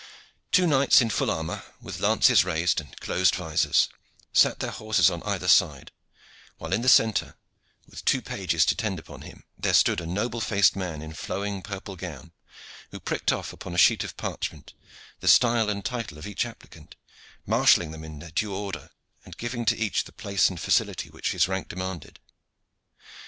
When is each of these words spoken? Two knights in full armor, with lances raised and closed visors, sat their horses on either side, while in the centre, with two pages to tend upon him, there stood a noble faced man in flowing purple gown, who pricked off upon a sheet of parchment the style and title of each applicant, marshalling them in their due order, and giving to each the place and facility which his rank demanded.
Two 0.51 0.65
knights 0.65 0.99
in 0.99 1.11
full 1.11 1.29
armor, 1.29 1.61
with 1.79 1.99
lances 1.99 2.43
raised 2.43 2.81
and 2.81 2.99
closed 2.99 3.35
visors, 3.35 3.87
sat 4.33 4.57
their 4.59 4.71
horses 4.71 5.11
on 5.11 5.21
either 5.21 5.47
side, 5.47 5.91
while 6.57 6.73
in 6.73 6.81
the 6.81 6.89
centre, 6.89 7.35
with 7.87 8.03
two 8.03 8.19
pages 8.19 8.65
to 8.65 8.75
tend 8.75 8.97
upon 8.97 9.21
him, 9.21 9.43
there 9.59 9.75
stood 9.75 10.01
a 10.01 10.07
noble 10.07 10.41
faced 10.41 10.75
man 10.75 11.03
in 11.03 11.13
flowing 11.13 11.61
purple 11.61 11.95
gown, 11.95 12.31
who 12.89 12.99
pricked 12.99 13.31
off 13.31 13.53
upon 13.53 13.75
a 13.75 13.77
sheet 13.77 14.03
of 14.03 14.17
parchment 14.17 14.73
the 15.19 15.27
style 15.27 15.69
and 15.69 15.85
title 15.85 16.17
of 16.17 16.25
each 16.25 16.47
applicant, 16.47 16.95
marshalling 17.45 17.91
them 17.91 18.03
in 18.03 18.17
their 18.17 18.31
due 18.31 18.55
order, 18.55 18.89
and 19.23 19.37
giving 19.37 19.65
to 19.65 19.77
each 19.77 20.05
the 20.05 20.11
place 20.11 20.49
and 20.49 20.59
facility 20.59 21.11
which 21.11 21.29
his 21.31 21.47
rank 21.47 21.67
demanded. 21.67 22.19